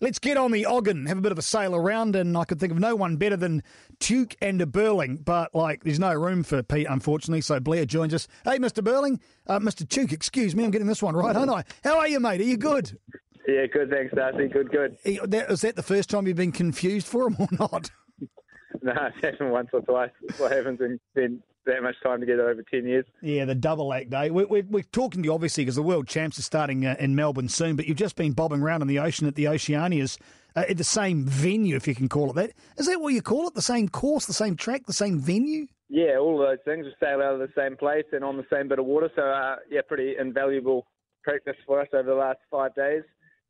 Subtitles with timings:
[0.00, 2.60] Let's get on the Ogden, have a bit of a sail around, and I could
[2.60, 3.62] think of no one better than
[3.98, 7.40] Tuke and a Burling, but like there's no room for Pete, unfortunately.
[7.40, 8.28] So Blair joins us.
[8.44, 8.82] Hey, Mr.
[8.82, 9.86] Burling, uh, Mr.
[9.86, 11.64] Tuke, excuse me, I'm getting this one right, aren't I?
[11.82, 12.40] How are you, mate?
[12.40, 12.96] Are you good?
[13.48, 13.90] Yeah, good.
[13.90, 14.46] Thanks, Darcy.
[14.48, 14.98] Good, good.
[15.04, 17.90] Is that the first time you've been confused for him or not?
[18.82, 20.10] no, it's happened once or twice.
[20.36, 23.04] What happens in, in that much time together over 10 years.
[23.22, 24.30] Yeah, the double act day.
[24.30, 27.14] We're, we're, we're talking to you, obviously, because the World Champs are starting uh, in
[27.14, 30.18] Melbourne soon, but you've just been bobbing around in the ocean at the Oceanias
[30.56, 32.52] uh, at the same venue, if you can call it that.
[32.76, 33.54] Is that what you call it?
[33.54, 35.66] The same course, the same track, the same venue?
[35.88, 36.84] Yeah, all of those things.
[36.84, 39.10] We sail out of the same place and on the same bit of water.
[39.14, 40.86] So, uh, yeah, pretty invaluable
[41.22, 43.02] practice for us over the last five days.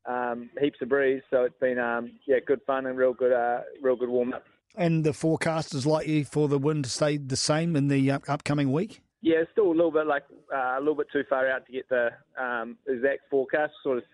[0.06, 3.60] Um, heaps of breeze, so it's been um, yeah good fun and real good, uh,
[3.82, 4.44] real good warm up.
[4.78, 8.20] And the forecast is likely for the wind to stay the same in the uh,
[8.28, 9.02] upcoming week.
[9.20, 10.22] Yeah, it's still a little bit like
[10.54, 12.10] uh, a little bit too far out to get the
[12.40, 13.72] um, exact forecast.
[13.82, 14.04] Sort of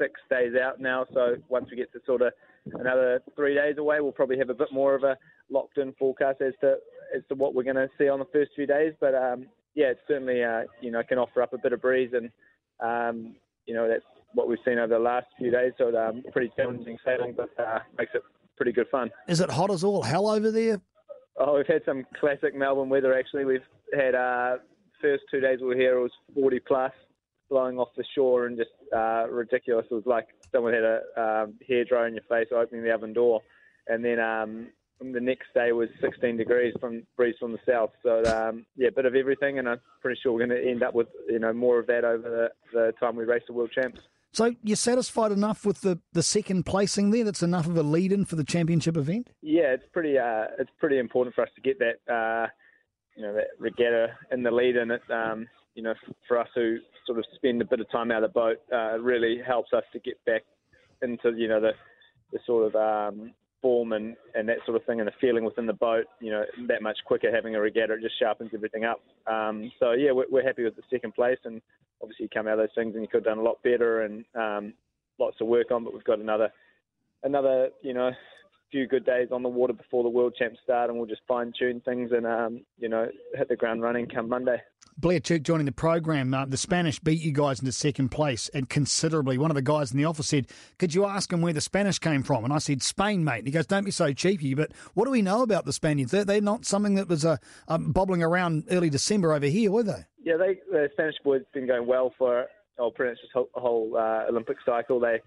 [0.00, 2.32] six days out now, so once we get to sort of
[2.74, 5.16] another three days away, we'll probably have a bit more of a
[5.50, 6.76] locked-in forecast as to
[7.16, 8.92] as to what we're going to see on the first few days.
[9.00, 12.12] But um, yeah, it certainly uh, you know can offer up a bit of breeze,
[12.12, 12.30] and
[12.78, 13.34] um,
[13.66, 15.72] you know that's what we've seen over the last few days.
[15.78, 18.22] So um, pretty challenging sailing, but uh, makes it
[18.56, 19.10] pretty good fun.
[19.28, 20.80] Is it hot as all hell over there?
[21.38, 23.44] Oh, we've had some classic Melbourne weather actually.
[23.44, 23.60] We've
[23.94, 24.56] had uh,
[25.00, 26.92] first two days we were here, it was 40 plus,
[27.50, 29.86] blowing off the shore and just uh, ridiculous.
[29.90, 33.12] It was like someone had a um, hair dryer in your face opening the oven
[33.12, 33.42] door,
[33.86, 34.68] and then um,
[35.00, 37.90] the next day was 16 degrees from breeze from the south.
[38.02, 40.82] So um, yeah, a bit of everything, and I'm pretty sure we're going to end
[40.82, 43.70] up with you know more of that over the, the time we race the world
[43.72, 44.00] champs.
[44.36, 47.24] So you're satisfied enough with the, the second placing there?
[47.24, 49.30] That's enough of a lead in for the championship event.
[49.40, 52.46] Yeah, it's pretty uh, it's pretty important for us to get that uh,
[53.16, 55.94] you know that regatta in the lead, in it um, you know
[56.28, 58.98] for us who sort of spend a bit of time out of the boat, uh,
[58.98, 60.42] really helps us to get back
[61.00, 61.72] into you know the
[62.30, 65.66] the sort of um, form and, and that sort of thing and the feeling within
[65.66, 69.00] the boat, you know, that much quicker having a regatta, it just sharpens everything up.
[69.26, 71.60] Um, so, yeah, we're, we're, happy with the second place and
[72.02, 74.02] obviously you come out of those things and you could have done a lot better
[74.02, 74.74] and um,
[75.18, 75.84] lots to work on.
[75.84, 76.50] But we've got another
[77.22, 78.10] another you know
[78.70, 81.52] few good days on the water before the World Champs start, and we'll just fine
[81.58, 84.60] tune things and um, you know hit the ground running come Monday.
[84.98, 86.32] Blair Tuke joining the program.
[86.32, 89.36] Uh, the Spanish beat you guys into second place and considerably.
[89.36, 90.46] One of the guys in the office said,
[90.78, 93.46] "Could you ask him where the Spanish came from?" And I said, "Spain, mate." And
[93.46, 96.12] he goes, "Don't be so cheeky." But what do we know about the Spaniards?
[96.12, 97.36] They're, they're not something that was uh,
[97.68, 100.06] um, bobbling around early December over here, were they?
[100.22, 102.46] Yeah, they, the Spanish boys been going well for
[102.78, 105.00] oh, pretty much this whole, uh, Olympic cycle.
[105.00, 105.20] They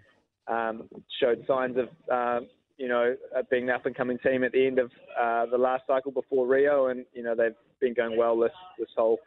[0.47, 0.90] um,
[1.22, 2.47] showed signs of um,
[2.78, 3.16] you know
[3.52, 6.47] being the up and coming team at the end of uh, the last cycle before
[6.47, 9.19] Rio, and you know they've been going well this this whole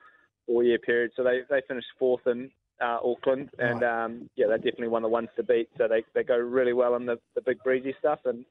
[0.46, 1.12] four year period.
[1.16, 4.04] So they they finished fourth in uh, Auckland, and right.
[4.04, 5.68] um, yeah, they're definitely one of the ones to beat.
[5.78, 8.44] So they they go really well in the, the big breezy stuff, and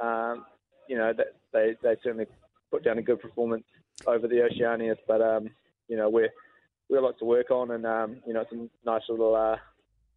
[0.00, 0.44] um,
[0.88, 1.12] you know
[1.52, 2.26] they they certainly
[2.70, 3.64] put down a good performance
[4.06, 5.50] over the Oceanias, but um,
[5.88, 6.30] you know we're
[6.88, 9.56] we got lots to work on, and um, you know it's a nice little uh,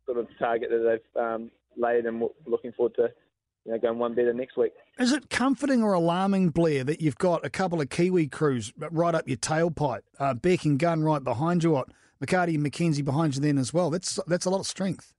[0.06, 3.10] sort of target that they've um, laid, and we're looking forward to
[3.66, 4.74] you know going one better next week.
[5.00, 9.16] Is it comforting or alarming, Blair, that you've got a couple of Kiwi crews right
[9.16, 11.90] up your tailpipe, uh, Beck and Gunn right behind you, what
[12.24, 13.90] McHardie and McKenzie behind you then as well?
[13.90, 15.14] That's that's a lot of strength.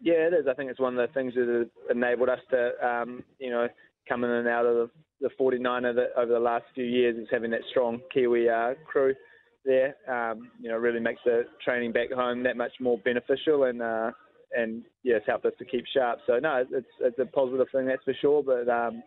[0.00, 0.46] Yeah, it is.
[0.48, 3.68] I think it's one of the things that have enabled us to um, you know
[4.08, 4.90] come in and out of
[5.20, 8.74] the, the 49er that over the last few years is having that strong Kiwi uh,
[8.86, 9.14] crew
[9.64, 9.96] there.
[10.08, 14.12] Um, you know, really makes the training back home that much more beneficial, and uh,
[14.52, 16.20] and yeah, it's helped us to keep sharp.
[16.26, 18.42] So no, it's it's a positive thing that's for sure.
[18.42, 19.02] But um,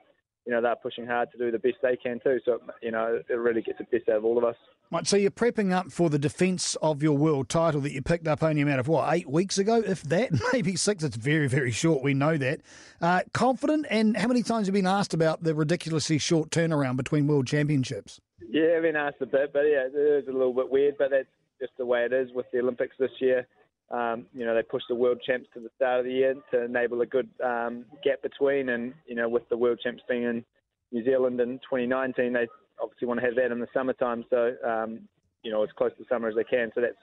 [0.46, 2.40] you know, they're pushing hard to do the best they can too.
[2.46, 4.56] So you know, it really gets the best out of all of us.
[4.92, 8.28] Right, so you're prepping up for the defence of your world title that you picked
[8.28, 11.04] up only a matter of what eight weeks ago, if that, maybe six.
[11.04, 12.04] It's very, very short.
[12.04, 12.62] We know that.
[13.00, 16.98] Uh, confident, and how many times have you been asked about the ridiculously short turnaround
[16.98, 18.20] between world championships?
[18.50, 21.12] Yeah, I've been asked a bit, but yeah, it is a little bit weird, but
[21.12, 21.28] that's
[21.62, 23.46] just the way it is with the Olympics this year.
[23.92, 26.66] Um, you know, they pushed the world champs to the start of the year to
[26.66, 30.46] enable a good um, gap between, and you know, with the world champs being in
[30.91, 32.47] New Zealand in 2019, they
[32.82, 35.00] obviously want to have that in the summertime, so um,
[35.44, 36.72] you know, as close to summer as they can.
[36.76, 36.97] So that's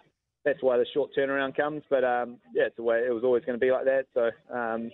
[0.45, 1.83] that's why the short turnaround comes.
[1.91, 4.07] But um, yeah, it's the way it was always going to be like that.
[4.15, 4.91] So um,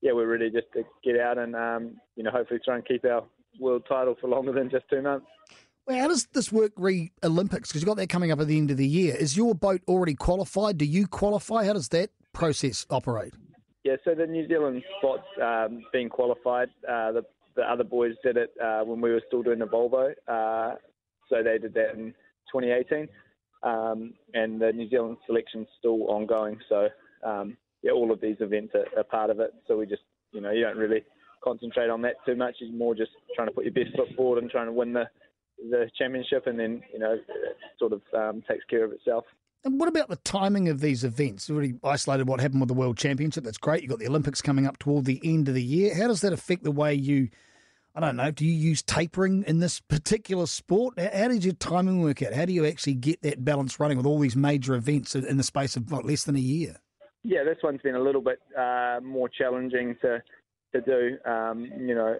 [0.00, 3.04] yeah, we're ready just to get out and um, you know, hopefully try and keep
[3.04, 3.24] our
[3.60, 5.26] world title for longer than just two months.
[5.86, 7.68] Well, how does this work re Olympics?
[7.68, 9.16] Because you've got that coming up at the end of the year.
[9.16, 10.78] Is your boat already qualified?
[10.78, 11.64] Do you qualify?
[11.64, 13.34] How does that process operate?
[13.84, 16.68] Yeah, so the New Zealand spot's um, being qualified.
[16.88, 17.22] Uh, the,
[17.56, 20.12] the other boys did it uh, when we were still doing the Volvo.
[20.28, 20.76] Uh,
[21.28, 22.14] so they did that in
[22.52, 23.08] 2018.
[23.64, 26.58] Um, and the New Zealand selection's still ongoing.
[26.68, 26.88] So,
[27.24, 29.52] um, yeah, all of these events are, are, part of it.
[29.66, 30.02] So we just
[30.32, 31.04] you know you don't really
[31.42, 32.56] concentrate on that too much.
[32.60, 35.04] It's more just trying to put your best foot forward and trying to win the
[35.70, 39.24] the championship, and then you know it sort of um, takes care of itself.
[39.64, 41.48] And what about the timing of these events?
[41.48, 43.44] You already isolated what happened with the World Championship.
[43.44, 43.82] That's great.
[43.82, 45.94] You've got the Olympics coming up toward the end of the year.
[45.94, 47.28] How does that affect the way you,
[47.94, 50.98] I don't know, do you use tapering in this particular sport?
[50.98, 52.32] How does your timing work out?
[52.32, 55.44] How do you actually get that balance running with all these major events in the
[55.44, 56.74] space of what, less than a year?
[57.22, 60.20] Yeah, this one's been a little bit uh, more challenging to
[60.74, 61.30] to do.
[61.30, 62.16] Um, you know,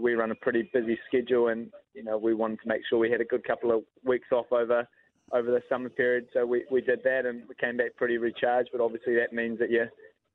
[0.00, 3.10] we run a pretty busy schedule, and you know we wanted to make sure we
[3.10, 4.86] had a good couple of weeks off over
[5.32, 6.26] over the summer period.
[6.32, 8.70] So we, we did that and we came back pretty recharged.
[8.72, 9.90] But obviously that means that you're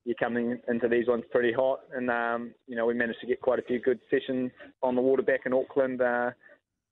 [0.06, 1.80] you're coming into these ones pretty hot.
[1.94, 5.02] And um, you know we managed to get quite a few good sessions on the
[5.02, 6.32] water back in Auckland uh,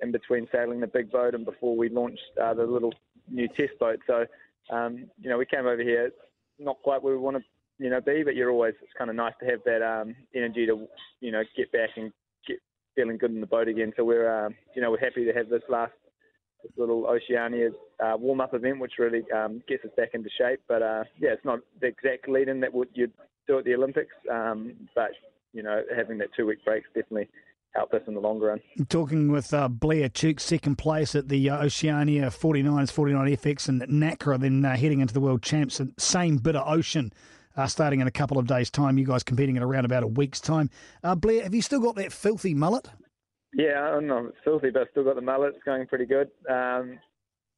[0.02, 2.94] in between sailing the big boat and before we launched uh, the little
[3.30, 4.00] new test boat.
[4.08, 4.26] So
[4.72, 6.12] um, you know we came over here
[6.60, 7.44] not quite where we want to
[7.80, 10.66] you know be, but you're always it's kind of nice to have that um, energy
[10.66, 10.88] to
[11.22, 12.12] you know get back and
[12.96, 13.94] feeling good in the boat again.
[13.96, 15.94] So we're um, you know we're happy to have this last
[16.64, 17.70] this little Oceania
[18.04, 20.62] uh, warm up event, which really um, gets us back into shape.
[20.68, 23.12] But uh, yeah, it's not the exact lead in that you'd
[23.48, 25.12] do at the Olympics, um, but
[25.54, 27.30] you know, having that two week break definitely
[27.76, 28.62] helped us in the longer run.
[28.88, 33.82] Talking with uh, Blair Tuke, second place at the uh, Oceania 49s, 49 FX, and
[33.82, 37.12] NACRA, then uh, heading into the World Champs, same bit of ocean.
[37.56, 40.08] Uh, starting in a couple of days' time, you guys competing in around about a
[40.08, 40.70] week's time.
[41.04, 42.88] Uh, Blair, have you still got that filthy mullet?
[43.54, 44.26] Yeah, I don't know.
[44.26, 45.54] It's filthy, but I've still got the mullet.
[45.56, 46.30] It's going pretty good.
[46.50, 47.00] Um,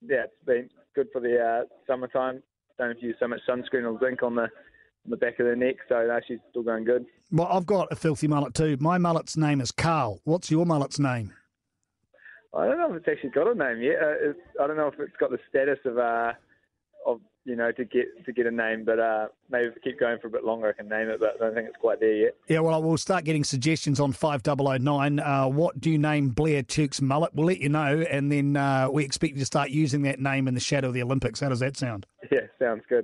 [0.01, 2.43] yeah, it's been good for the uh, summertime.
[2.77, 4.43] Don't have to use so much sunscreen or zinc on the
[5.05, 7.05] on the back of the neck, so actually still going good.
[7.31, 8.75] Well, I've got a filthy mullet too.
[8.79, 10.19] My mullet's name is Carl.
[10.23, 11.31] What's your mullet's name?
[12.53, 13.97] I don't know if it's actually got a name yet.
[14.01, 16.33] Uh, I don't know if it's got the status of uh,
[17.05, 18.83] of you know, to get to get a name.
[18.83, 21.19] But uh, maybe if I keep going for a bit longer, I can name it.
[21.19, 22.35] But I don't think it's quite there yet.
[22.47, 25.19] Yeah, well, we'll start getting suggestions on five double oh nine.
[25.19, 27.33] Uh, what do you name Blair Tuke's mullet?
[27.33, 30.47] We'll let you know, and then uh, we expect you to start using that name
[30.47, 31.39] in the shadow of the Olympics.
[31.39, 32.05] How does that sound?
[32.31, 33.03] Yeah, sounds good.